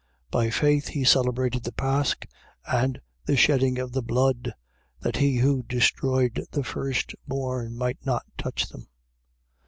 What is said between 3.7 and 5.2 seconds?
of the blood: that